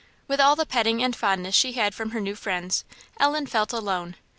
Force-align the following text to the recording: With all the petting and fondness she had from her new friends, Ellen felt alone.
With 0.27 0.39
all 0.39 0.55
the 0.55 0.65
petting 0.65 1.03
and 1.03 1.15
fondness 1.15 1.53
she 1.53 1.73
had 1.73 1.93
from 1.93 2.09
her 2.09 2.19
new 2.19 2.33
friends, 2.33 2.85
Ellen 3.19 3.45
felt 3.45 3.71
alone. 3.71 4.15